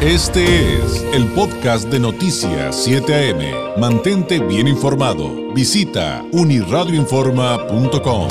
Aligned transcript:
Este 0.00 0.76
es 0.76 1.02
el 1.12 1.26
podcast 1.32 1.88
de 1.88 1.98
Noticias 1.98 2.84
7 2.84 3.32
AM. 3.32 3.80
Mantente 3.80 4.38
bien 4.38 4.68
informado. 4.68 5.52
Visita 5.52 6.24
uniradioinforma.com. 6.30 8.28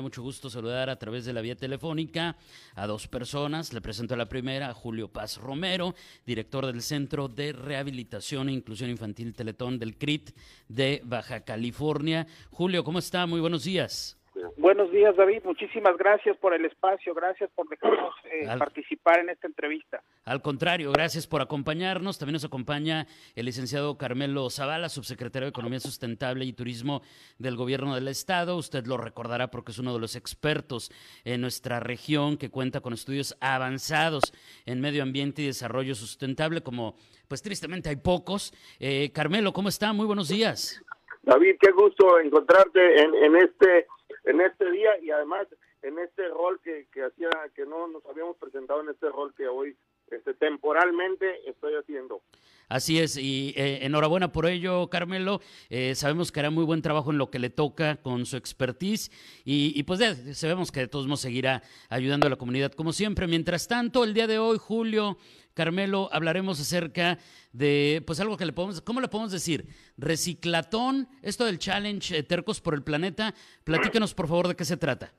Mucho 0.00 0.22
gusto 0.22 0.48
saludar 0.48 0.90
a 0.90 0.96
través 0.96 1.24
de 1.24 1.32
la 1.32 1.40
vía 1.40 1.56
telefónica 1.56 2.36
a 2.76 2.86
dos 2.86 3.08
personas. 3.08 3.72
Le 3.72 3.80
presento 3.80 4.14
a 4.14 4.16
la 4.16 4.28
primera, 4.28 4.72
Julio 4.74 5.08
Paz 5.08 5.38
Romero, 5.38 5.96
director 6.24 6.66
del 6.66 6.82
Centro 6.82 7.26
de 7.26 7.52
Rehabilitación 7.52 8.48
e 8.48 8.52
Inclusión 8.52 8.90
Infantil 8.90 9.34
Teletón 9.34 9.80
del 9.80 9.98
CRIT 9.98 10.30
de 10.68 11.02
Baja 11.04 11.40
California. 11.40 12.28
Julio, 12.52 12.84
¿cómo 12.84 13.00
está? 13.00 13.26
Muy 13.26 13.40
buenos 13.40 13.64
días. 13.64 14.18
Buenos 14.56 14.90
días, 14.90 15.14
David. 15.16 15.42
Muchísimas 15.44 15.96
gracias 15.96 16.36
por 16.38 16.54
el 16.54 16.64
espacio. 16.64 17.14
Gracias 17.14 17.50
por 17.54 17.68
dejarnos 17.68 18.14
eh, 18.24 18.46
participar 18.58 19.20
en 19.20 19.30
esta 19.30 19.46
entrevista. 19.46 20.02
Al 20.24 20.42
contrario, 20.42 20.90
gracias 20.92 21.26
por 21.26 21.40
acompañarnos. 21.40 22.18
También 22.18 22.34
nos 22.34 22.44
acompaña 22.44 23.06
el 23.36 23.46
licenciado 23.46 23.96
Carmelo 23.96 24.50
Zavala, 24.50 24.88
subsecretario 24.88 25.46
de 25.46 25.50
Economía 25.50 25.80
Sustentable 25.80 26.44
y 26.44 26.52
Turismo 26.52 27.02
del 27.38 27.56
Gobierno 27.56 27.94
del 27.94 28.08
Estado. 28.08 28.56
Usted 28.56 28.86
lo 28.86 28.96
recordará 28.96 29.48
porque 29.48 29.72
es 29.72 29.78
uno 29.78 29.94
de 29.94 30.00
los 30.00 30.16
expertos 30.16 30.90
en 31.24 31.40
nuestra 31.40 31.78
región 31.78 32.36
que 32.36 32.50
cuenta 32.50 32.80
con 32.80 32.92
estudios 32.92 33.36
avanzados 33.40 34.32
en 34.66 34.80
medio 34.80 35.02
ambiente 35.02 35.42
y 35.42 35.46
desarrollo 35.46 35.94
sustentable, 35.94 36.62
como 36.62 36.96
pues 37.28 37.40
tristemente 37.42 37.88
hay 37.88 37.96
pocos. 37.96 38.52
Eh, 38.80 39.10
Carmelo, 39.12 39.52
¿cómo 39.52 39.68
está? 39.68 39.92
Muy 39.92 40.06
buenos 40.06 40.28
días. 40.28 40.82
David, 41.22 41.56
qué 41.60 41.70
gusto 41.70 42.18
encontrarte 42.20 43.00
en, 43.02 43.14
en 43.14 43.36
este 43.36 43.86
en 44.24 44.40
este 44.40 44.70
día 44.70 44.98
y 44.98 45.10
además 45.10 45.46
en 45.82 45.98
este 45.98 46.28
rol 46.28 46.60
que, 46.60 46.88
que 46.92 47.04
hacía 47.04 47.28
que 47.54 47.66
no 47.66 47.86
nos 47.88 48.04
habíamos 48.06 48.36
presentado 48.36 48.80
en 48.80 48.88
este 48.88 49.08
rol 49.10 49.34
que 49.34 49.46
hoy 49.46 49.76
este, 50.16 50.34
temporalmente 50.34 51.48
estoy 51.48 51.74
haciendo. 51.74 52.22
Así 52.68 52.98
es, 52.98 53.16
y 53.16 53.52
eh, 53.56 53.80
enhorabuena 53.82 54.32
por 54.32 54.46
ello, 54.46 54.88
Carmelo. 54.88 55.40
Eh, 55.68 55.94
sabemos 55.94 56.32
que 56.32 56.40
hará 56.40 56.50
muy 56.50 56.64
buen 56.64 56.80
trabajo 56.80 57.10
en 57.10 57.18
lo 57.18 57.30
que 57.30 57.38
le 57.38 57.50
toca 57.50 57.96
con 57.96 58.24
su 58.24 58.36
expertise 58.36 59.10
y, 59.44 59.82
pues 59.82 60.00
sabemos 60.36 60.72
que 60.72 60.80
de 60.80 60.88
todos 60.88 61.06
modos 61.06 61.20
seguirá 61.20 61.62
ayudando 61.90 62.26
a 62.26 62.30
la 62.30 62.36
comunidad 62.36 62.72
como 62.72 62.92
siempre. 62.92 63.26
Mientras 63.26 63.68
tanto, 63.68 64.02
el 64.02 64.14
día 64.14 64.26
de 64.26 64.38
hoy, 64.38 64.56
Julio, 64.58 65.18
Carmelo, 65.52 66.08
hablaremos 66.10 66.58
acerca 66.58 67.18
de, 67.52 68.02
pues 68.06 68.18
algo 68.20 68.36
que 68.36 68.46
le 68.46 68.52
podemos, 68.52 68.80
¿cómo 68.80 69.00
le 69.00 69.08
podemos 69.08 69.30
decir? 69.30 69.66
Reciclatón, 69.98 71.06
esto 71.22 71.44
del 71.44 71.58
challenge 71.58 72.16
eh, 72.16 72.22
Tercos 72.22 72.60
por 72.60 72.74
el 72.74 72.82
Planeta. 72.82 73.34
Platícanos, 73.64 74.14
por 74.14 74.26
favor, 74.26 74.48
de 74.48 74.56
qué 74.56 74.64
se 74.64 74.76
trata. 74.76 75.12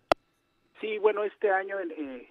Sí, 0.81 0.97
bueno, 0.97 1.23
este 1.23 1.49
año, 1.49 1.79
eh, 1.79 2.27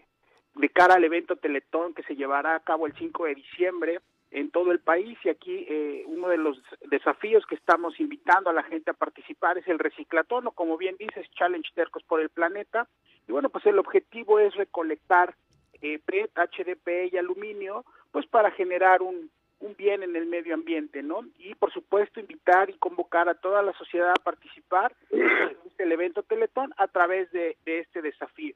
de 0.55 0.69
cara 0.69 0.95
al 0.95 1.05
evento 1.05 1.37
Teletón 1.37 1.95
que 1.95 2.03
se 2.05 2.17
llevará 2.17 2.55
a 2.55 2.61
cabo 2.61 2.87
el 2.87 2.95
5 2.95 3.25
de 3.25 3.35
diciembre 3.35 4.01
en 4.31 4.51
todo 4.51 4.73
el 4.73 4.81
país 4.81 5.17
y 5.25 5.29
aquí 5.29 5.67
eh, 5.69 6.03
uno 6.07 6.29
de 6.29 6.39
los 6.39 6.61
desafíos 6.91 7.47
que 7.47 7.55
estamos 7.55 7.99
invitando 8.01 8.51
a 8.51 8.53
la 8.53 8.65
gente 8.65 8.91
a 8.91 8.95
participar 8.95 9.59
es 9.59 9.69
el 9.69 9.79
reciclatón 9.79 10.47
o 10.47 10.53
como 10.53 10.77
bien 10.77 10.97
dices 10.99 11.31
Challenge 11.39 11.69
Tercos 11.75 12.03
por 12.05 12.21
el 12.21 12.31
Planeta 12.31 12.89
y 13.29 13.33
bueno 13.33 13.49
pues 13.49 13.65
el 13.67 13.79
objetivo 13.79 14.39
es 14.39 14.55
recolectar 14.55 15.35
eh, 15.83 16.01
PET, 16.05 16.31
HDP 16.35 17.13
y 17.13 17.17
aluminio 17.17 17.85
pues 18.11 18.27
para 18.27 18.51
generar 18.51 19.03
un, 19.03 19.31
un 19.61 19.75
bien 19.77 20.03
en 20.03 20.15
el 20.15 20.27
medio 20.27 20.55
ambiente, 20.55 21.03
¿no? 21.03 21.23
Y 21.39 21.55
por 21.55 21.73
supuesto 21.73 22.21
invitar 22.21 22.71
y 22.71 22.75
convocar 22.75 23.29
a 23.29 23.35
toda 23.35 23.63
la 23.63 23.73
sociedad 23.73 24.11
a 24.11 24.23
participar 24.23 24.95
en 25.11 25.57
el 25.79 25.93
evento 25.93 26.23
Teletón 26.23 26.73
a 26.77 26.87
través 26.87 27.31
de, 27.33 27.57
de 27.65 27.81
este 27.81 28.03
desafío. 28.03 28.55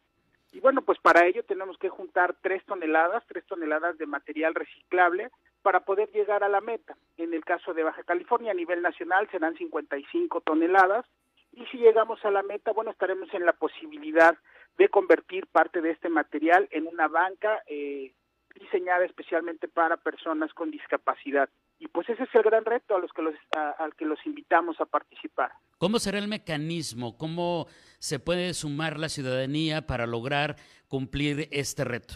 Y 0.52 0.60
bueno, 0.60 0.82
pues 0.82 0.98
para 1.00 1.27
ello 1.27 1.44
tenemos 1.44 1.77
que 1.78 1.88
juntar 1.88 2.36
tres 2.41 2.64
toneladas, 2.64 3.24
tres 3.27 3.44
toneladas 3.46 3.98
de 3.98 4.06
material 4.06 4.54
reciclable 4.54 5.30
para 5.62 5.80
poder 5.80 6.10
llegar 6.12 6.42
a 6.42 6.48
la 6.48 6.60
meta. 6.60 6.96
En 7.16 7.34
el 7.34 7.44
caso 7.44 7.75
de 7.75 7.82
Baja 7.82 8.03
California, 8.04 8.53
a 8.53 8.54
nivel 8.54 8.81
nacional 8.81 9.28
serán 9.31 9.56
55 9.56 10.41
toneladas. 10.41 11.04
Y 11.53 11.66
si 11.66 11.78
llegamos 11.78 12.25
a 12.25 12.31
la 12.31 12.42
meta, 12.42 12.72
bueno, 12.72 12.91
estaremos 12.91 13.32
en 13.34 13.44
la 13.44 13.53
posibilidad 13.53 14.36
de 14.78 14.88
convertir 14.88 15.47
parte 15.48 15.81
de 15.81 15.91
este 15.91 16.09
material 16.09 16.69
en 16.70 16.86
una 16.86 17.09
banca 17.09 17.62
eh, 17.66 18.12
diseñada 18.54 19.04
especialmente 19.04 19.69
para 19.69 19.97
personas 19.97 20.53
con 20.54 20.70
discapacidad. 20.70 21.48
Y 21.78 21.87
pues 21.89 22.09
ese 22.09 22.25
es 22.25 22.34
el 22.34 22.43
gran 22.43 22.65
reto 22.65 22.97
a 22.97 22.99
los 22.99 23.12
que 23.12 23.22
los, 23.22 23.34
al 23.78 23.94
que 23.94 24.05
los 24.05 24.19
invitamos 24.27 24.81
a 24.81 24.87
participar. 24.87 25.53
¿Cómo 25.78 25.99
será 26.00 26.19
el 26.19 26.27
mecanismo? 26.27 27.16
¿Cómo 27.16 27.66
se 27.99 28.19
puede 28.19 28.53
sumar 28.55 28.99
la 28.99 29.09
ciudadanía 29.09 29.87
para 29.87 30.06
lograr 30.06 30.56
cumplir 30.89 31.49
este 31.53 31.84
reto? 31.84 32.15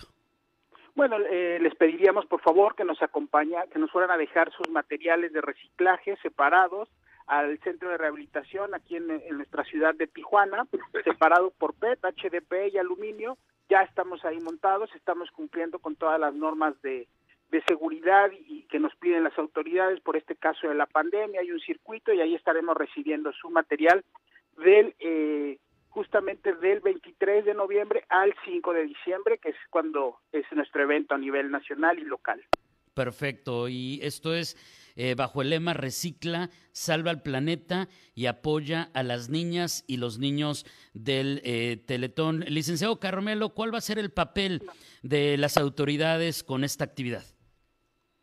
Bueno, 0.95 1.17
eh, 1.31 1.59
les 1.61 1.75
pediríamos 1.77 2.27
por 2.27 2.43
favor 2.43 2.75
que 2.75 2.85
nos 2.85 3.01
acompaña, 3.03 3.67
que 3.73 3.79
nos 3.79 3.91
fueran 3.91 4.11
a 4.11 4.17
dejar 4.17 4.53
sus 4.53 4.69
materiales 4.69 5.33
de 5.33 5.41
reciclaje 5.41 6.17
separados 6.23 6.89
al 7.27 7.59
centro 7.61 7.89
de 7.89 7.99
rehabilitación 7.99 8.75
aquí 8.75 8.97
en, 8.97 9.11
en, 9.11 9.37
nuestra 9.37 9.65
ciudad 9.65 9.95
de 9.95 10.09
Tijuana, 10.09 10.67
separado 11.05 11.53
por 11.53 11.75
PET, 11.75 12.01
HDP 12.03 12.75
y 12.75 12.79
aluminio. 12.79 13.39
Ya 13.71 13.83
estamos 13.83 14.25
ahí 14.25 14.39
montados, 14.41 14.91
estamos 14.95 15.31
cumpliendo 15.31 15.79
con 15.79 15.97
todas 15.97 16.21
las 16.21 16.35
normas 16.35 16.75
de, 16.83 17.09
de 17.53 17.63
seguridad 17.69 18.31
y 18.49 18.63
que 18.63 18.81
nos 18.81 18.95
piden 18.97 19.25
las 19.25 19.39
autoridades 19.39 20.01
por 20.01 20.17
este 20.17 20.35
caso 20.35 20.69
de 20.69 20.75
la 20.75 20.87
pandemia. 20.87 21.43
Hay 21.43 21.53
un 21.53 21.61
circuito 21.61 22.13
y 22.13 22.21
ahí 22.21 22.35
estaremos 22.35 22.75
recibiendo 22.77 23.31
su 23.33 23.51
material 23.51 24.03
del 24.57 24.95
eh, 24.99 25.59
justamente 25.91 26.55
del 26.55 26.81
23 26.81 27.45
de 27.45 27.55
noviembre 27.55 28.05
al 28.09 28.35
5 28.47 28.73
de 28.73 28.85
diciembre, 28.87 29.39
que 29.39 29.51
es 29.51 29.57
cuando 29.69 30.17
es 30.33 30.45
nuestro 30.53 30.83
evento 30.83 31.15
a 31.15 31.19
nivel 31.19 31.51
nacional 31.51 31.99
y 31.99 32.05
local. 32.05 32.43
Perfecto, 32.95 33.69
y 33.69 34.01
esto 34.03 34.35
es 34.35 34.57
eh, 34.97 35.15
bajo 35.15 35.43
el 35.43 35.51
lema 35.51 35.75
Recicla, 35.75 36.51
salva 36.73 37.11
al 37.11 37.23
planeta 37.23 37.89
y 38.15 38.27
apoya 38.27 38.91
a 38.95 39.03
las 39.03 39.29
niñas 39.29 39.85
y 39.87 39.99
los 39.99 40.19
niños 40.19 40.65
del 40.95 41.43
eh, 41.45 41.83
Teletón. 41.87 42.41
Licenciado 42.49 42.99
Carmelo, 42.99 43.51
¿cuál 43.51 43.73
va 43.73 43.79
a 43.79 43.83
ser 43.83 43.99
el 43.99 44.11
papel 44.11 44.63
de 45.03 45.37
las 45.37 45.59
autoridades 45.59 46.43
con 46.43 46.65
esta 46.65 46.85
actividad? 46.85 47.25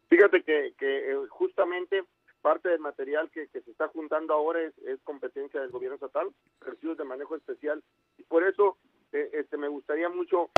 Fíjate 0.09 0.44
que, 0.44 0.74
que 0.78 1.12
eh, 1.12 1.16
justamente 1.30 2.03
parte 2.42 2.70
del 2.70 2.80
material 2.80 3.30
que, 3.31 3.47
se 3.47 3.59
está 3.59 3.88
juntando 3.90 4.34
ahora 4.34 4.62
es, 4.62 4.74
competencia 5.03 5.62
del 5.62 5.72
gobierno 5.72 5.96
estatal, 5.96 6.30
residuos 6.62 6.97
de 6.97 7.03
manejo 7.03 7.36
especial, 7.36 7.84
y 8.18 8.24
por 8.24 8.44
eso 8.44 8.78
eh, 9.12 9.30
este, 9.34 9.58
me 9.58 9.68
gustaría 9.68 10.09
mucho, 10.09 10.50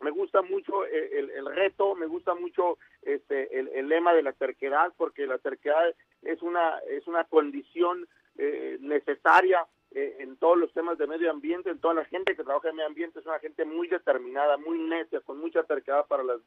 me 0.00 0.10
gusta 0.10 0.42
mucho 0.42 0.86
eh, 0.86 1.30
el, 1.34 1.46
reto, 1.46 1.94
me 1.94 2.06
gusta 2.06 2.34
mucho 2.34 2.78
este, 3.02 3.58
el, 3.58 3.88
lema 3.88 4.14
de 4.14 4.22
la 4.22 4.32
terquedad, 4.32 4.92
porque 4.96 5.26
la 5.26 5.38
terquedad 5.38 5.94
es 6.22 6.42
una, 6.42 6.78
es 6.90 7.06
una 7.06 7.24
condición 7.24 8.06
eh, 8.36 8.78
necesaria 8.80 9.66
en 9.90 10.36
todos 10.36 10.58
los 10.58 10.70
temas 10.74 10.98
de 10.98 11.06
medio 11.06 11.30
ambiente, 11.30 11.70
en 11.70 11.80
toda 11.80 11.94
la 11.94 12.04
gente 12.04 12.36
que 12.36 12.44
trabaja 12.44 12.68
en 12.68 12.76
medio 12.76 12.88
ambiente 12.88 13.20
es 13.20 13.26
una 13.26 13.38
gente 13.38 13.64
muy 13.64 13.88
determinada, 13.88 14.58
muy 14.58 14.78
necia, 14.78 15.20
con 15.20 15.40
mucha 15.40 15.62
terquedad 15.62 16.06
para 16.06 16.22
las 16.22 16.40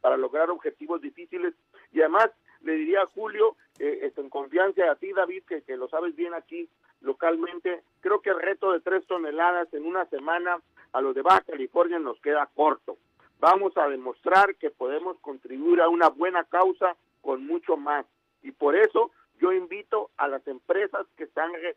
para 0.00 0.16
lograr 0.16 0.50
objetivos 0.50 1.00
difíciles 1.00 1.54
y 1.92 2.00
además 2.00 2.30
le 2.62 2.72
diría 2.72 3.02
a 3.02 3.06
Julio, 3.06 3.56
eh, 3.78 4.12
en 4.16 4.30
confianza 4.30 4.90
a 4.90 4.96
ti 4.96 5.12
David, 5.12 5.44
que, 5.44 5.62
que 5.62 5.76
lo 5.76 5.88
sabes 5.88 6.16
bien 6.16 6.34
aquí 6.34 6.68
localmente, 7.00 7.82
creo 8.00 8.20
que 8.20 8.30
el 8.30 8.40
reto 8.40 8.72
de 8.72 8.80
tres 8.80 9.06
toneladas 9.06 9.72
en 9.72 9.86
una 9.86 10.04
semana 10.06 10.60
a 10.92 11.00
los 11.00 11.14
de 11.14 11.22
Baja 11.22 11.42
California 11.42 11.98
nos 11.98 12.20
queda 12.20 12.50
corto. 12.54 12.96
Vamos 13.40 13.76
a 13.76 13.88
demostrar 13.88 14.56
que 14.56 14.70
podemos 14.70 15.16
contribuir 15.20 15.80
a 15.80 15.88
una 15.88 16.08
buena 16.08 16.44
causa 16.44 16.96
con 17.20 17.46
mucho 17.46 17.76
más. 17.76 18.04
Y 18.42 18.50
por 18.50 18.74
eso 18.74 19.12
yo 19.40 19.52
invito 19.52 20.10
a 20.16 20.26
las 20.26 20.46
empresas 20.48 21.06
que 21.16 21.24
están 21.24 21.52
re 21.52 21.76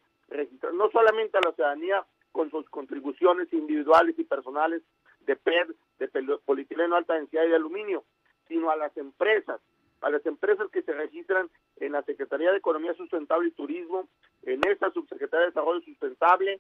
no 0.74 0.90
solamente 0.92 1.38
a 1.38 1.42
la 1.46 1.52
ciudadanía 1.52 2.06
con 2.32 2.50
sus 2.50 2.68
contribuciones 2.70 3.52
individuales 3.52 4.18
y 4.18 4.24
personales 4.24 4.82
de 5.26 5.36
PED, 5.36 5.76
de 6.00 6.38
polietileno 6.46 6.96
alta 6.96 7.16
densidad 7.16 7.46
y 7.46 7.50
de 7.50 7.56
aluminio, 7.56 8.04
sino 8.48 8.72
a 8.72 8.76
las 8.76 8.96
empresas, 8.98 9.62
a 10.02 10.10
las 10.10 10.26
empresas 10.26 10.70
que 10.72 10.82
se 10.82 10.94
registran 10.94 11.50
en 11.78 11.94
la 11.94 12.04
Secretaría 12.04 12.52
de 12.52 12.58
Economía 12.58 12.94
Sustentable 12.96 13.50
y 13.50 13.52
Turismo, 13.52 14.08
en 14.44 14.62
esta 14.68 14.92
Subsecretaría 14.92 15.42
de 15.42 15.52
Desarrollo 15.52 15.82
Sustentable, 15.82 16.60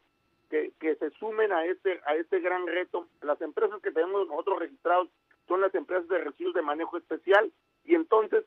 que, 0.49 0.71
que 0.79 0.95
se 0.95 1.09
sumen 1.11 1.51
a 1.51 1.65
este, 1.65 2.01
a 2.05 2.15
este 2.15 2.39
gran 2.39 2.67
reto. 2.67 3.07
Las 3.21 3.41
empresas 3.41 3.81
que 3.81 3.91
tenemos 3.91 4.27
nosotros 4.27 4.59
registrados 4.59 5.09
son 5.47 5.61
las 5.61 5.73
empresas 5.73 6.07
de 6.07 6.19
residuos 6.19 6.53
de 6.53 6.61
manejo 6.61 6.97
especial 6.97 7.51
y 7.85 7.95
entonces 7.95 8.45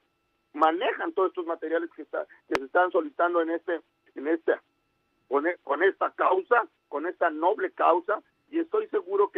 manejan 0.52 1.12
todos 1.12 1.28
estos 1.30 1.46
materiales 1.46 1.90
que, 1.96 2.02
está, 2.02 2.26
que 2.48 2.54
se 2.58 2.64
están 2.64 2.90
solicitando 2.92 3.40
en 3.40 3.50
este, 3.50 3.80
en 4.14 4.28
este, 4.28 4.52
con, 5.28 5.44
con 5.62 5.82
esta 5.82 6.10
causa, 6.12 6.68
con 6.88 7.06
esta 7.06 7.30
noble 7.30 7.72
causa, 7.72 8.22
y 8.50 8.60
estoy 8.60 8.86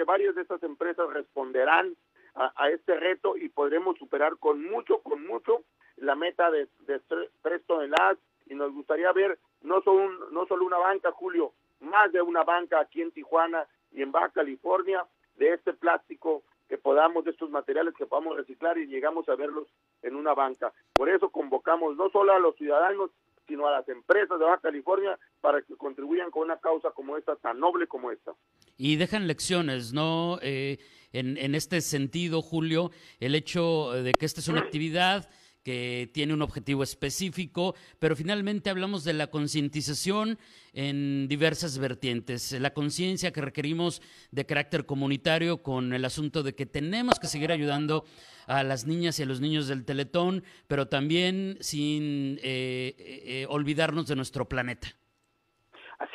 varias 0.06 0.34
de 0.34 0.42
estas 0.42 0.62
empresas 0.62 1.12
responderán 1.12 1.94
a, 2.34 2.70
este 2.70 2.94
reto 2.96 3.36
y 3.36 3.48
podremos 3.48 3.96
superar 3.98 4.36
con 4.36 4.62
mucho, 4.62 4.98
con 5.00 5.26
mucho 5.26 5.64
la 5.96 6.14
meta 6.14 6.50
de, 6.50 6.68
de 6.80 7.00
tres 7.42 7.64
toneladas 7.66 8.18
y 8.46 8.54
nos 8.54 8.72
gustaría 8.72 9.10
ver 9.12 9.38
no 9.62 9.80
solo, 9.82 10.04
un, 10.04 10.34
no 10.34 10.46
solo 10.46 10.64
una 10.66 10.78
banca, 10.78 11.12
Julio, 11.12 11.52
más 11.80 12.12
de 12.12 12.22
una 12.22 12.44
banca 12.44 12.80
aquí 12.80 13.02
en 13.02 13.10
Tijuana 13.10 13.66
y 13.92 14.02
en 14.02 14.12
Baja 14.12 14.30
California 14.30 15.06
de 15.36 15.54
este 15.54 15.72
plástico 15.72 16.42
que 16.68 16.78
podamos, 16.78 17.24
de 17.24 17.30
estos 17.30 17.50
materiales 17.50 17.94
que 17.94 18.06
podamos 18.06 18.36
reciclar 18.36 18.76
y 18.78 18.86
llegamos 18.86 19.28
a 19.28 19.36
verlos 19.36 19.68
en 20.02 20.16
una 20.16 20.34
banca. 20.34 20.72
Por 20.94 21.08
eso 21.08 21.30
convocamos 21.30 21.96
no 21.96 22.10
solo 22.10 22.32
a 22.32 22.38
los 22.38 22.56
ciudadanos, 22.56 23.10
sino 23.46 23.66
a 23.66 23.72
las 23.72 23.88
empresas 23.88 24.38
de 24.38 24.44
Baja 24.44 24.60
California 24.60 25.18
para 25.40 25.62
que 25.62 25.76
contribuyan 25.76 26.30
con 26.30 26.42
una 26.44 26.58
causa 26.58 26.90
como 26.90 27.16
esta, 27.16 27.36
tan 27.36 27.58
noble 27.60 27.86
como 27.86 28.10
esta. 28.10 28.32
Y 28.76 28.96
dejan 28.96 29.26
lecciones, 29.26 29.92
¿no? 29.92 30.38
Eh, 30.42 30.78
en, 31.12 31.36
en 31.38 31.54
este 31.54 31.80
sentido, 31.80 32.42
Julio, 32.42 32.90
el 33.20 33.34
hecho 33.34 33.92
de 33.92 34.12
que 34.12 34.26
esta 34.26 34.40
es 34.40 34.48
una 34.48 34.60
actividad 34.60 35.28
que 35.66 36.08
tiene 36.14 36.32
un 36.32 36.42
objetivo 36.42 36.84
específico, 36.84 37.74
pero 37.98 38.14
finalmente 38.14 38.70
hablamos 38.70 39.02
de 39.02 39.14
la 39.14 39.32
concientización 39.32 40.38
en 40.72 41.26
diversas 41.26 41.78
vertientes, 41.78 42.52
la 42.52 42.72
conciencia 42.72 43.32
que 43.32 43.40
requerimos 43.40 44.00
de 44.30 44.46
carácter 44.46 44.86
comunitario 44.86 45.64
con 45.64 45.92
el 45.92 46.04
asunto 46.04 46.44
de 46.44 46.54
que 46.54 46.66
tenemos 46.66 47.18
que 47.18 47.26
seguir 47.26 47.50
ayudando 47.50 48.04
a 48.46 48.62
las 48.62 48.86
niñas 48.86 49.18
y 49.18 49.24
a 49.24 49.26
los 49.26 49.40
niños 49.40 49.66
del 49.66 49.84
Teletón, 49.84 50.44
pero 50.68 50.86
también 50.86 51.58
sin 51.58 52.38
eh, 52.44 52.94
eh, 53.26 53.46
olvidarnos 53.48 54.06
de 54.06 54.14
nuestro 54.14 54.48
planeta. 54.48 54.94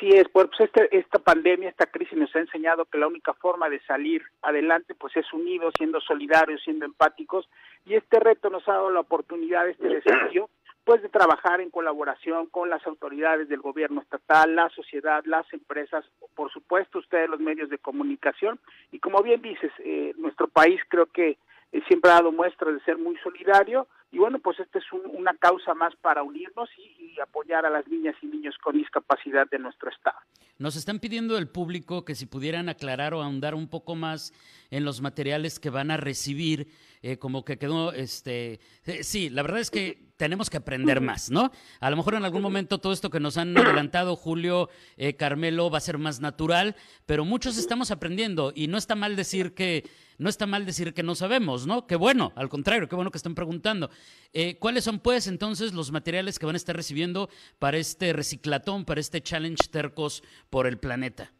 Así 0.02 0.10
es, 0.10 0.28
pues 0.30 0.48
este, 0.58 0.98
esta 0.98 1.20
pandemia, 1.20 1.68
esta 1.68 1.86
crisis 1.86 2.18
nos 2.18 2.34
ha 2.34 2.40
enseñado 2.40 2.86
que 2.86 2.98
la 2.98 3.06
única 3.06 3.34
forma 3.34 3.68
de 3.68 3.78
salir 3.82 4.20
adelante 4.42 4.96
pues 4.96 5.16
es 5.16 5.32
unidos, 5.32 5.72
siendo 5.78 6.00
solidarios, 6.00 6.60
siendo 6.64 6.84
empáticos 6.86 7.48
y 7.86 7.94
este 7.94 8.18
reto 8.18 8.50
nos 8.50 8.68
ha 8.68 8.72
dado 8.72 8.90
la 8.90 8.98
oportunidad, 8.98 9.68
este 9.68 9.86
desafío, 9.86 10.50
pues 10.82 11.02
de 11.02 11.08
trabajar 11.08 11.60
en 11.60 11.70
colaboración 11.70 12.46
con 12.48 12.68
las 12.68 12.84
autoridades 12.84 13.48
del 13.48 13.60
gobierno 13.60 14.00
estatal, 14.00 14.56
la 14.56 14.70
sociedad, 14.70 15.22
las 15.24 15.46
empresas, 15.52 16.04
por 16.34 16.50
supuesto 16.50 16.98
ustedes 16.98 17.30
los 17.30 17.38
medios 17.38 17.70
de 17.70 17.78
comunicación 17.78 18.58
y 18.90 18.98
como 18.98 19.22
bien 19.22 19.40
dices, 19.40 19.70
eh, 19.84 20.14
nuestro 20.16 20.48
país 20.48 20.80
creo 20.88 21.06
que 21.06 21.38
eh, 21.72 21.82
siempre 21.88 22.10
ha 22.10 22.14
dado 22.14 22.32
muestras 22.32 22.74
de 22.74 22.84
ser 22.84 22.98
muy 22.98 23.16
solidario 23.18 23.88
y 24.12 24.18
bueno, 24.18 24.38
pues 24.40 24.60
esta 24.60 24.78
es 24.78 24.84
una 24.92 25.34
causa 25.34 25.72
más 25.72 25.96
para 25.96 26.22
unirnos 26.22 26.68
y, 26.76 27.02
apoyar 27.20 27.64
a 27.64 27.70
las 27.70 27.86
niñas 27.86 28.16
y 28.20 28.26
niños 28.26 28.56
con 28.62 28.76
discapacidad 28.76 29.48
de 29.48 29.58
nuestro 29.58 29.90
estado. 29.90 30.16
Nos 30.58 30.76
están 30.76 30.98
pidiendo 30.98 31.38
el 31.38 31.48
público 31.48 32.04
que 32.04 32.14
si 32.14 32.26
pudieran 32.26 32.68
aclarar 32.68 33.14
o 33.14 33.22
ahondar 33.22 33.54
un 33.54 33.68
poco 33.68 33.94
más 33.94 34.32
en 34.70 34.84
los 34.84 35.00
materiales 35.00 35.60
que 35.60 35.70
van 35.70 35.90
a 35.90 35.98
recibir, 35.98 36.68
eh, 37.02 37.18
como 37.18 37.44
que 37.44 37.58
quedó, 37.58 37.92
este, 37.92 38.60
eh, 38.84 39.02
sí, 39.02 39.28
la 39.28 39.42
verdad 39.42 39.60
es 39.60 39.70
que 39.70 40.12
tenemos 40.22 40.50
que 40.50 40.56
aprender 40.56 41.00
más, 41.00 41.30
¿no? 41.30 41.50
A 41.80 41.90
lo 41.90 41.96
mejor 41.96 42.14
en 42.14 42.24
algún 42.24 42.42
momento 42.42 42.78
todo 42.78 42.92
esto 42.92 43.10
que 43.10 43.18
nos 43.18 43.36
han 43.36 43.58
adelantado 43.58 44.14
Julio, 44.14 44.68
eh, 44.96 45.16
Carmelo, 45.16 45.68
va 45.68 45.78
a 45.78 45.80
ser 45.80 45.98
más 45.98 46.20
natural, 46.20 46.76
pero 47.06 47.24
muchos 47.24 47.58
estamos 47.58 47.90
aprendiendo 47.90 48.52
y 48.54 48.68
no 48.68 48.78
está 48.78 48.94
mal 48.94 49.16
decir 49.16 49.52
que 49.52 49.84
no 50.18 50.28
está 50.28 50.46
mal 50.46 50.64
decir 50.64 50.94
que 50.94 51.02
no 51.02 51.16
sabemos, 51.16 51.66
¿no? 51.66 51.88
Qué 51.88 51.96
bueno, 51.96 52.32
al 52.36 52.48
contrario, 52.48 52.88
qué 52.88 52.94
bueno 52.94 53.10
que 53.10 53.18
están 53.18 53.34
preguntando. 53.34 53.90
Eh, 54.32 54.58
¿Cuáles 54.60 54.84
son, 54.84 55.00
pues, 55.00 55.26
entonces 55.26 55.72
los 55.72 55.90
materiales 55.90 56.38
que 56.38 56.46
van 56.46 56.54
a 56.54 56.58
estar 56.58 56.76
recibiendo 56.76 57.28
para 57.58 57.78
este 57.78 58.12
reciclatón, 58.12 58.84
para 58.84 59.00
este 59.00 59.20
challenge 59.22 59.66
Tercos 59.72 60.22
por 60.50 60.68
el 60.68 60.78
planeta? 60.78 61.32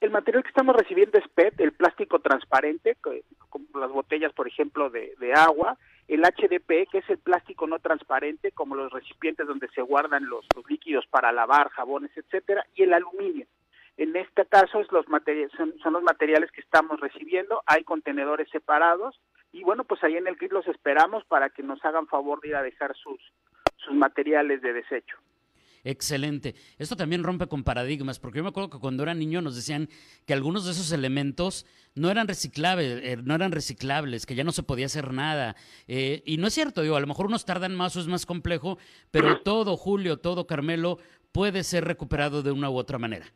El 0.00 0.10
material 0.10 0.42
que 0.42 0.50
estamos 0.50 0.76
recibiendo 0.76 1.18
es 1.18 1.26
PET, 1.28 1.58
el 1.60 1.72
plástico 1.72 2.18
transparente, 2.18 2.96
como 3.48 3.80
las 3.80 3.90
botellas, 3.90 4.32
por 4.34 4.46
ejemplo, 4.46 4.90
de, 4.90 5.32
agua, 5.34 5.78
el 6.06 6.20
HDP, 6.22 6.90
que 6.90 6.98
es 6.98 7.08
el 7.08 7.18
plástico 7.18 7.66
no 7.66 7.78
transparente, 7.78 8.52
como 8.52 8.74
los 8.74 8.92
recipientes 8.92 9.46
donde 9.46 9.68
se 9.68 9.80
guardan 9.80 10.28
los, 10.28 10.44
los 10.54 10.68
líquidos 10.68 11.06
para 11.06 11.32
lavar, 11.32 11.70
jabones, 11.70 12.10
etcétera, 12.14 12.66
y 12.74 12.82
el 12.82 12.92
aluminio. 12.92 13.46
En 13.96 14.14
este 14.14 14.44
caso 14.44 14.80
es 14.80 14.92
los 14.92 15.06
son, 15.56 15.78
son, 15.78 15.92
los 15.94 16.02
materiales 16.02 16.52
que 16.52 16.60
estamos 16.60 17.00
recibiendo, 17.00 17.62
hay 17.64 17.82
contenedores 17.82 18.50
separados 18.50 19.18
y 19.52 19.64
bueno, 19.64 19.84
pues 19.84 20.04
ahí 20.04 20.16
en 20.16 20.26
el 20.26 20.36
CRIP 20.36 20.52
los 20.52 20.68
esperamos 20.68 21.24
para 21.24 21.48
que 21.48 21.62
nos 21.62 21.82
hagan 21.82 22.06
favor 22.06 22.42
de 22.42 22.48
ir 22.48 22.56
a 22.56 22.62
dejar 22.62 22.94
sus, 22.94 23.18
sus 23.76 23.94
materiales 23.94 24.60
de 24.60 24.74
desecho. 24.74 25.16
Excelente. 25.88 26.56
Esto 26.78 26.96
también 26.96 27.22
rompe 27.22 27.46
con 27.46 27.62
paradigmas, 27.62 28.18
porque 28.18 28.38
yo 28.38 28.42
me 28.42 28.48
acuerdo 28.48 28.70
que 28.70 28.80
cuando 28.80 29.04
era 29.04 29.14
niño 29.14 29.40
nos 29.40 29.54
decían 29.54 29.88
que 30.26 30.34
algunos 30.34 30.64
de 30.64 30.72
esos 30.72 30.90
elementos 30.90 31.64
no 31.94 32.10
eran 32.10 32.26
reciclables, 32.26 33.04
eh, 33.04 33.16
no 33.22 33.36
eran 33.36 33.52
reciclables, 33.52 34.26
que 34.26 34.34
ya 34.34 34.42
no 34.42 34.50
se 34.50 34.64
podía 34.64 34.86
hacer 34.86 35.12
nada. 35.12 35.54
Eh, 35.86 36.24
y 36.26 36.38
no 36.38 36.48
es 36.48 36.54
cierto, 36.54 36.82
digo, 36.82 36.96
a 36.96 37.00
lo 37.00 37.06
mejor 37.06 37.26
unos 37.26 37.44
tardan 37.44 37.76
más 37.76 37.94
o 37.96 38.00
es 38.00 38.08
más 38.08 38.26
complejo, 38.26 38.78
pero 39.12 39.40
todo, 39.44 39.76
Julio, 39.76 40.16
todo, 40.18 40.48
Carmelo, 40.48 40.98
puede 41.30 41.62
ser 41.62 41.84
recuperado 41.84 42.42
de 42.42 42.50
una 42.50 42.68
u 42.68 42.76
otra 42.76 42.98
manera. 42.98 43.26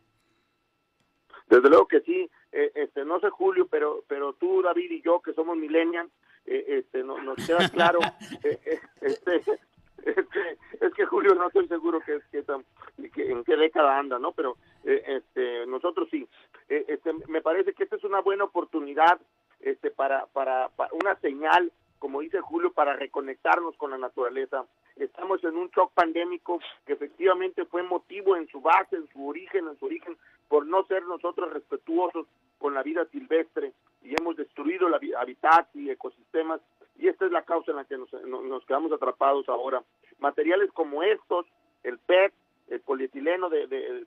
Desde 1.49 1.69
luego 1.69 1.87
que 1.87 2.01
sí, 2.01 2.29
eh, 2.51 2.73
este, 2.75 3.05
no 3.05 3.21
sé 3.21 3.31
Julio, 3.31 3.69
pero 3.71 4.05
pero 4.09 4.33
tú, 4.33 4.61
David 4.61 4.91
y 4.91 5.03
yo, 5.03 5.23
que 5.23 5.35
somos 5.35 5.57
millennials, 5.57 6.11
eh, 6.47 6.65
este, 6.69 7.05
no, 7.05 7.23
nos 7.23 7.37
queda 7.47 7.69
claro, 7.69 8.01
eh, 8.43 8.81
este, 9.01 9.41
este, 10.05 10.59
es 10.81 10.95
que 10.95 11.07
Julio 11.07 11.35
no 11.35 11.49
estoy 11.49 11.69
seguro 11.69 12.01
que, 12.01 12.21
que, 12.31 12.45
que, 13.11 13.31
en 13.31 13.45
qué 13.45 13.57
década 13.57 13.99
anda, 13.99 14.19
¿no? 14.19 14.33
Pero 14.33 14.57
este, 14.85 15.67
nosotros 15.67 16.09
sí. 16.11 16.27
este, 16.69 17.13
me 17.29 17.43
parece 17.43 17.73
que 17.73 17.85
esta 17.85 17.97
es 17.97 18.05
una 18.05 18.21
buena 18.21 18.45
oportunidad 18.45 19.21
este, 19.61 19.91
para, 19.91 20.27
para, 20.27 20.71
una 20.93 21.17
señal 21.21 21.73
como 22.01 22.23
dice 22.23 22.41
Julio, 22.41 22.73
para 22.73 22.97
reconectarnos 22.97 23.77
con 23.77 23.91
la 23.91 23.99
naturaleza. 23.99 24.65
Estamos 24.97 25.45
en 25.45 25.55
un 25.55 25.69
shock 25.69 25.93
pandémico 25.93 26.59
que 26.87 26.95
efectivamente 26.95 27.67
fue 27.67 27.83
motivo 27.83 28.37
en 28.37 28.49
su 28.49 28.63
base, 28.63 28.97
en 28.97 29.07
su 29.13 29.29
origen, 29.29 29.69
en 29.69 29.79
su 29.79 29.85
origen, 29.85 30.17
por 30.49 30.67
no 30.67 30.85
ser 30.87 31.05
nosotros 31.05 31.53
respetuosos 31.53 32.27
con 32.59 32.73
la 32.73 32.83
vida 32.83 33.05
silvestre 33.13 33.75
y 34.03 34.15
hemos 34.19 34.37
destruido 34.37 34.89
la 34.89 34.99
hábitat 35.19 35.69
y 35.77 35.91
ecosistemas 35.91 36.61
y 37.01 37.09
esta 37.09 37.25
es 37.25 37.33
la 37.33 37.43
causa 37.43 37.71
en 37.71 37.79
la 37.79 37.85
que 37.87 37.97
nos, 37.97 38.65
quedamos 38.67 38.93
atrapados 38.93 39.49
ahora. 39.49 39.83
Materiales 40.19 40.71
como 40.73 41.03
estos, 41.03 41.47
el 41.83 41.99
PET, 41.99 42.33
el 42.69 42.81
polietileno 42.81 43.49
de, 43.49 43.67
de, 43.67 44.07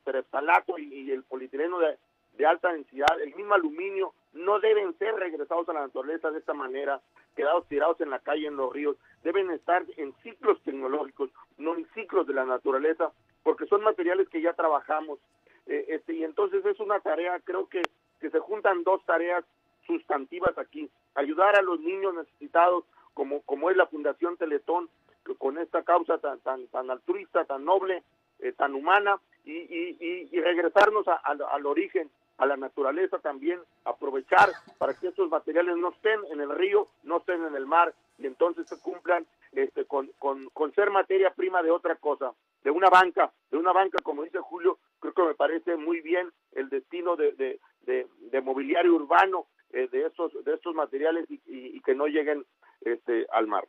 y, 0.78 1.12
el 1.12 1.24
polietileno 1.24 1.80
de, 1.80 1.98
de 2.38 2.46
alta 2.46 2.72
densidad, 2.72 3.20
el 3.20 3.34
mismo 3.34 3.56
aluminio, 3.56 4.14
no 4.34 4.60
deben 4.60 4.96
ser 5.00 5.16
regresados 5.16 5.68
a 5.70 5.74
la 5.74 5.82
naturaleza 5.82 6.30
de 6.30 6.38
esta 6.38 6.54
manera, 6.54 7.02
quedados 7.36 7.68
tirados 7.68 8.00
en 8.00 8.12
la 8.12 8.20
calle, 8.20 8.46
en 8.46 8.58
los 8.58 8.72
ríos, 8.72 8.96
deben 9.24 9.50
estar 9.50 9.84
en 9.98 10.14
ciclos 10.22 10.62
tecnológicos, 10.62 11.32
no 11.58 11.76
en 11.76 11.88
ciclos 11.96 12.28
de 12.28 12.36
la 12.36 12.46
naturaleza, 12.46 13.12
porque 13.42 13.66
son 13.66 13.82
materiales 13.82 14.30
que 14.30 14.42
ya 14.42 14.54
trabajamos. 14.54 15.18
Eh, 15.66 15.86
este, 15.88 16.14
y 16.14 16.24
entonces 16.24 16.64
es 16.64 16.80
una 16.80 17.00
tarea, 17.00 17.40
creo 17.44 17.68
que, 17.70 17.82
que 18.22 18.30
se 18.30 18.40
juntan 18.40 18.84
dos 18.84 19.04
tareas 19.06 19.44
sustantivas 19.88 20.56
aquí, 20.60 20.92
ayudar 21.16 21.56
a 21.58 21.62
los 21.62 21.80
niños 21.80 22.14
necesitados, 22.14 22.86
como, 23.14 23.42
como 23.42 23.70
es 23.70 23.78
la 23.78 23.88
Fundación 23.88 24.38
Teletón, 24.38 24.90
con 25.38 25.58
esta 25.58 25.84
causa 25.84 26.18
tan, 26.18 26.40
tan, 26.40 26.68
tan 26.68 26.90
altruista, 26.92 27.46
tan 27.46 27.64
noble, 27.64 28.04
eh, 28.40 28.52
tan 28.52 28.74
humana, 28.76 29.20
y, 29.46 29.52
y, 29.54 30.30
y 30.32 30.42
regresarnos 30.42 31.06
al 31.08 31.66
origen, 31.66 32.10
a 32.38 32.46
la 32.46 32.58
naturaleza 32.58 33.20
también, 33.20 33.60
aprovechar 33.86 34.50
para 34.78 34.94
que 34.94 35.08
estos 35.08 35.30
materiales 35.30 35.78
no 35.78 35.90
estén 35.90 36.20
en 36.32 36.42
el 36.42 36.50
río, 36.50 36.88
no 37.04 37.18
estén 37.18 37.44
en 37.46 37.56
el 37.56 37.66
mar 37.66 37.94
y 38.18 38.26
entonces 38.26 38.68
se 38.68 38.80
cumplan 38.80 39.26
este, 39.52 39.86
con, 39.86 40.10
con, 40.20 40.50
con 40.50 40.74
ser 40.74 40.90
materia 40.90 41.32
prima 41.32 41.62
de 41.62 41.72
otra 41.72 41.96
cosa, 41.96 42.34
de 42.64 42.72
una 42.72 42.90
banca, 42.90 43.32
de 43.52 43.58
una 43.58 43.72
banca, 43.72 44.00
como 44.04 44.24
dice 44.24 44.40
Julio, 44.40 44.78
creo 45.00 45.14
que 45.14 45.24
me 45.24 45.36
parece 45.36 45.76
muy 45.76 46.02
bien 46.02 46.32
el 46.54 46.70
destino 46.70 47.16
de, 47.16 47.34
de, 47.34 47.60
de, 47.86 48.42
mobiliario 48.42 48.96
urbano 48.96 49.48
eh, 49.74 49.88
de, 49.92 50.06
estos, 50.06 50.32
de 50.44 50.54
estos 50.54 50.74
materiales 50.76 51.26
y, 51.30 51.82
que 51.82 51.96
no 51.96 52.08
lleguen 52.08 52.46
este, 52.82 53.26
al 53.32 53.48
mar 53.48 53.66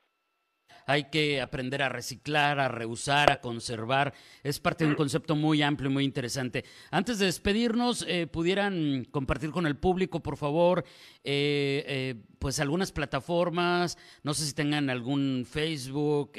hay 0.86 1.04
que 1.04 1.40
aprender 1.40 1.82
a 1.82 1.88
reciclar, 1.88 2.60
a 2.60 2.68
reusar, 2.68 3.30
a 3.30 3.40
conservar. 3.40 4.12
Es 4.42 4.60
parte 4.60 4.84
de 4.84 4.90
un 4.90 4.96
concepto 4.96 5.34
muy 5.36 5.62
amplio 5.62 5.90
y 5.90 5.92
muy 5.92 6.04
interesante. 6.04 6.64
Antes 6.90 7.18
de 7.18 7.26
despedirnos, 7.26 8.04
eh, 8.08 8.26
pudieran 8.26 9.06
compartir 9.10 9.50
con 9.50 9.66
el 9.66 9.76
público, 9.76 10.20
por 10.20 10.36
favor, 10.36 10.84
eh, 11.24 11.84
eh, 11.86 12.14
pues 12.38 12.60
algunas 12.60 12.92
plataformas, 12.92 13.96
no 14.22 14.34
sé 14.34 14.44
si 14.44 14.54
tengan 14.54 14.90
algún 14.90 15.46
Facebook, 15.48 16.32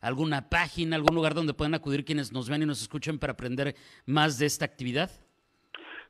alguna 0.00 0.48
página, 0.48 0.96
algún 0.96 1.14
lugar 1.14 1.34
donde 1.34 1.54
puedan 1.54 1.74
acudir 1.74 2.04
quienes 2.04 2.32
nos 2.32 2.48
ven 2.48 2.62
y 2.62 2.66
nos 2.66 2.82
escuchen 2.82 3.18
para 3.18 3.34
aprender 3.34 3.76
más 4.06 4.38
de 4.38 4.46
esta 4.46 4.64
actividad. 4.64 5.25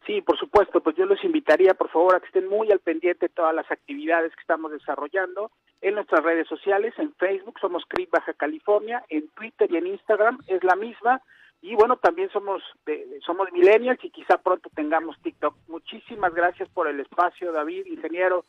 Sí, 0.06 0.22
por 0.22 0.38
supuesto, 0.38 0.80
pues 0.80 0.96
yo 0.96 1.04
los 1.04 1.22
invitaría, 1.24 1.74
por 1.74 1.90
favor, 1.90 2.14
a 2.14 2.20
que 2.20 2.26
estén 2.26 2.48
muy 2.48 2.70
al 2.70 2.78
pendiente 2.78 3.26
de 3.26 3.34
todas 3.34 3.54
las 3.54 3.68
actividades 3.70 4.32
que 4.34 4.40
estamos 4.40 4.70
desarrollando 4.70 5.50
en 5.80 5.94
nuestras 5.94 6.22
redes 6.22 6.46
sociales, 6.48 6.94
en 6.98 7.12
Facebook 7.14 7.58
somos 7.60 7.84
CRIP 7.88 8.10
Baja 8.10 8.32
California, 8.34 9.04
en 9.08 9.28
Twitter 9.30 9.70
y 9.70 9.76
en 9.76 9.88
Instagram 9.88 10.38
es 10.46 10.62
la 10.64 10.76
misma, 10.76 11.20
y 11.60 11.74
bueno, 11.74 11.96
también 11.96 12.30
somos 12.30 12.62
somos 13.24 13.50
millennials 13.52 14.02
y 14.04 14.10
quizá 14.10 14.38
pronto 14.38 14.70
tengamos 14.74 15.20
TikTok. 15.22 15.56
Muchísimas 15.68 16.32
gracias 16.32 16.68
por 16.68 16.86
el 16.86 17.00
espacio, 17.00 17.50
David, 17.50 17.86
ingeniero. 17.86 18.44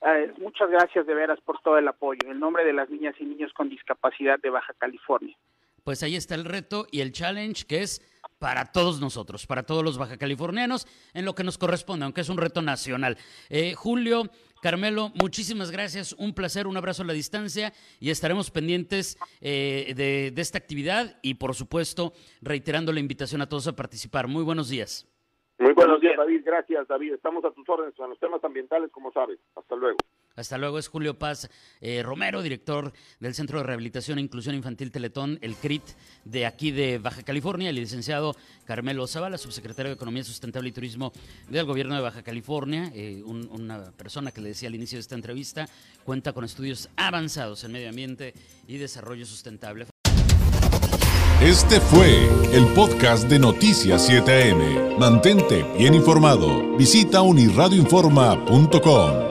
Eh, 0.00 0.32
muchas 0.38 0.70
gracias 0.70 1.06
de 1.06 1.14
veras 1.14 1.40
por 1.40 1.60
todo 1.60 1.76
el 1.76 1.86
apoyo. 1.86 2.20
En 2.24 2.40
nombre 2.40 2.64
de 2.64 2.72
las 2.72 2.88
niñas 2.88 3.14
y 3.18 3.24
niños 3.24 3.52
con 3.52 3.68
discapacidad 3.68 4.38
de 4.40 4.50
Baja 4.50 4.72
California. 4.78 5.36
Pues 5.84 6.02
ahí 6.02 6.16
está 6.16 6.34
el 6.34 6.44
reto 6.44 6.86
y 6.90 7.00
el 7.00 7.12
challenge 7.12 7.66
que 7.66 7.82
es 7.82 8.00
para 8.42 8.64
todos 8.72 9.00
nosotros, 9.00 9.46
para 9.46 9.62
todos 9.62 9.84
los 9.84 9.98
baja 9.98 10.16
californianos, 10.18 10.88
en 11.14 11.24
lo 11.24 11.32
que 11.32 11.44
nos 11.44 11.58
corresponde, 11.58 12.04
aunque 12.04 12.22
es 12.22 12.28
un 12.28 12.38
reto 12.38 12.60
nacional. 12.60 13.16
Eh, 13.48 13.74
Julio, 13.74 14.24
Carmelo, 14.60 15.12
muchísimas 15.14 15.70
gracias, 15.70 16.12
un 16.14 16.34
placer, 16.34 16.66
un 16.66 16.76
abrazo 16.76 17.04
a 17.04 17.06
la 17.06 17.12
distancia 17.12 17.72
y 18.00 18.10
estaremos 18.10 18.50
pendientes 18.50 19.16
eh, 19.40 19.92
de, 19.94 20.32
de 20.32 20.42
esta 20.42 20.58
actividad 20.58 21.20
y 21.22 21.34
por 21.34 21.54
supuesto 21.54 22.14
reiterando 22.40 22.92
la 22.92 22.98
invitación 22.98 23.42
a 23.42 23.48
todos 23.48 23.68
a 23.68 23.76
participar. 23.76 24.26
Muy 24.26 24.42
buenos 24.42 24.68
días. 24.68 25.06
Muy 25.60 25.74
buenos 25.74 26.00
días, 26.00 26.16
David. 26.16 26.42
Gracias, 26.44 26.88
David. 26.88 27.12
Estamos 27.12 27.44
a 27.44 27.52
tus 27.52 27.68
órdenes 27.68 27.94
en 27.96 28.10
los 28.10 28.18
temas 28.18 28.42
ambientales, 28.42 28.90
como 28.90 29.12
sabes. 29.12 29.38
Hasta 29.54 29.76
luego. 29.76 29.98
Hasta 30.36 30.58
luego, 30.58 30.78
es 30.78 30.88
Julio 30.88 31.18
Paz 31.18 31.48
eh, 31.80 32.02
Romero, 32.02 32.42
director 32.42 32.92
del 33.20 33.34
Centro 33.34 33.58
de 33.58 33.64
Rehabilitación 33.64 34.18
e 34.18 34.22
Inclusión 34.22 34.54
Infantil 34.54 34.90
Teletón, 34.90 35.38
el 35.42 35.56
CRIT, 35.56 35.82
de 36.24 36.46
aquí 36.46 36.70
de 36.70 36.98
Baja 36.98 37.22
California, 37.22 37.70
el 37.70 37.76
licenciado 37.76 38.36
Carmelo 38.64 39.06
Zavala, 39.06 39.38
subsecretario 39.38 39.90
de 39.90 39.94
Economía 39.94 40.24
Sustentable 40.24 40.68
y 40.68 40.72
Turismo 40.72 41.12
del 41.48 41.66
Gobierno 41.66 41.94
de 41.94 42.00
Baja 42.00 42.22
California, 42.22 42.90
eh, 42.94 43.22
un, 43.24 43.48
una 43.50 43.92
persona 43.92 44.30
que 44.30 44.40
le 44.40 44.50
decía 44.50 44.68
al 44.68 44.74
inicio 44.74 44.96
de 44.96 45.00
esta 45.00 45.14
entrevista, 45.14 45.68
cuenta 46.04 46.32
con 46.32 46.44
estudios 46.44 46.88
avanzados 46.96 47.64
en 47.64 47.72
medio 47.72 47.88
ambiente 47.88 48.34
y 48.66 48.78
desarrollo 48.78 49.26
sustentable. 49.26 49.86
Este 51.42 51.80
fue 51.80 52.28
el 52.52 52.66
podcast 52.68 53.28
de 53.28 53.40
Noticias 53.40 54.08
7am. 54.08 54.96
Mantente 54.96 55.64
bien 55.76 55.94
informado. 55.94 56.76
Visita 56.76 57.22
unirradioinforma.com. 57.22 59.21